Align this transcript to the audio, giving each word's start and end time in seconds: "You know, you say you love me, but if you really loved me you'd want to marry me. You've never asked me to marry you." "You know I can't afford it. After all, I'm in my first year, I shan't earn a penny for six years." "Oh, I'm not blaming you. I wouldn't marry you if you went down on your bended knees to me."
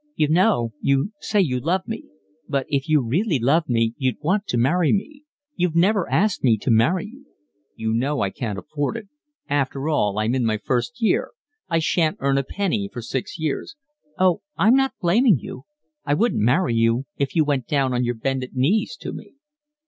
"You 0.15 0.29
know, 0.29 0.73
you 0.81 1.11
say 1.19 1.41
you 1.41 1.59
love 1.59 1.83
me, 1.87 2.05
but 2.49 2.65
if 2.69 2.89
you 2.89 3.03
really 3.05 3.37
loved 3.37 3.69
me 3.69 3.93
you'd 3.99 4.19
want 4.19 4.47
to 4.47 4.57
marry 4.57 4.91
me. 4.91 5.25
You've 5.55 5.75
never 5.75 6.09
asked 6.09 6.43
me 6.43 6.57
to 6.57 6.71
marry 6.71 7.05
you." 7.05 7.25
"You 7.75 7.93
know 7.93 8.21
I 8.21 8.31
can't 8.31 8.57
afford 8.57 8.97
it. 8.97 9.09
After 9.47 9.89
all, 9.89 10.17
I'm 10.17 10.33
in 10.33 10.43
my 10.43 10.57
first 10.57 11.03
year, 11.03 11.33
I 11.69 11.77
shan't 11.77 12.17
earn 12.19 12.39
a 12.39 12.43
penny 12.43 12.89
for 12.91 13.03
six 13.03 13.37
years." 13.39 13.75
"Oh, 14.17 14.41
I'm 14.57 14.73
not 14.75 14.95
blaming 14.99 15.37
you. 15.37 15.65
I 16.03 16.15
wouldn't 16.15 16.41
marry 16.41 16.73
you 16.73 17.05
if 17.17 17.35
you 17.35 17.45
went 17.45 17.67
down 17.67 17.93
on 17.93 18.03
your 18.03 18.15
bended 18.15 18.55
knees 18.55 18.97
to 19.01 19.13
me." 19.13 19.35